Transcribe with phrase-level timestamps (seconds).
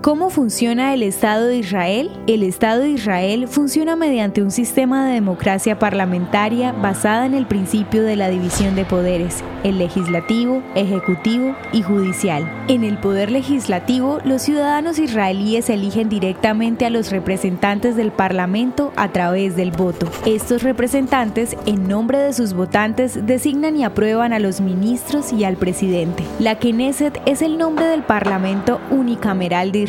[0.00, 2.12] ¿Cómo funciona el Estado de Israel?
[2.28, 8.04] El Estado de Israel funciona mediante un sistema de democracia parlamentaria basada en el principio
[8.04, 12.48] de la división de poderes, el legislativo, ejecutivo y judicial.
[12.68, 19.08] En el poder legislativo, los ciudadanos israelíes eligen directamente a los representantes del Parlamento a
[19.08, 20.08] través del voto.
[20.24, 25.56] Estos representantes, en nombre de sus votantes, designan y aprueban a los ministros y al
[25.56, 26.22] presidente.
[26.38, 29.87] La Knesset es el nombre del Parlamento unicameral de Israel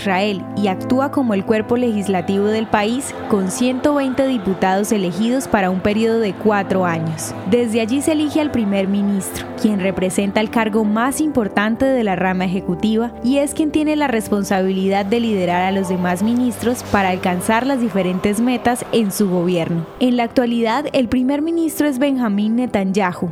[0.55, 6.19] y actúa como el cuerpo legislativo del país con 120 diputados elegidos para un periodo
[6.19, 7.33] de cuatro años.
[7.51, 12.15] Desde allí se elige al primer ministro, quien representa el cargo más importante de la
[12.15, 17.09] rama ejecutiva y es quien tiene la responsabilidad de liderar a los demás ministros para
[17.09, 19.85] alcanzar las diferentes metas en su gobierno.
[19.99, 23.31] En la actualidad, el primer ministro es Benjamín Netanyahu,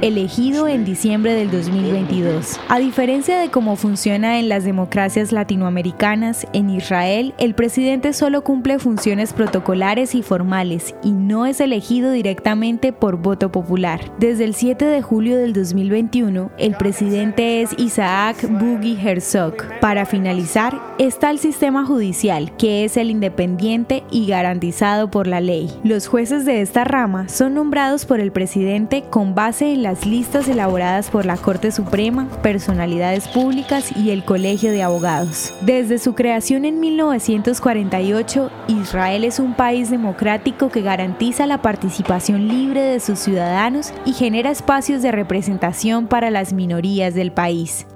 [0.00, 2.58] elegido en diciembre del 2022.
[2.68, 8.44] A diferencia de cómo funciona en las democracias, democracias latinoamericanas, en Israel, el presidente solo
[8.44, 14.12] cumple funciones protocolares y formales y no es elegido directamente por voto popular.
[14.20, 19.56] Desde el 7 de julio del 2021, el presidente es Isaac Boogie Herzog.
[19.80, 25.72] Para finalizar, está el sistema judicial, que es el independiente y garantizado por la ley.
[25.82, 30.46] Los jueces de esta rama son nombrados por el presidente con base en las listas
[30.46, 35.52] elaboradas por la Corte Suprema, personalidades públicas y el Colegio de abogados.
[35.62, 42.82] Desde su creación en 1948, Israel es un país democrático que garantiza la participación libre
[42.82, 47.86] de sus ciudadanos y genera espacios de representación para las minorías del país.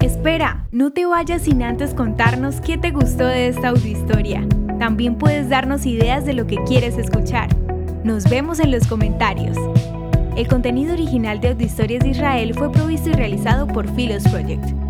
[0.00, 4.46] Espera, no te vayas sin antes contarnos qué te gustó de esta audiohistoria.
[4.78, 7.48] También puedes darnos ideas de lo que quieres escuchar.
[8.04, 9.56] Nos vemos en los comentarios.
[10.36, 14.83] El contenido original de Audiohistorias de Israel fue provisto y realizado por Philos Project.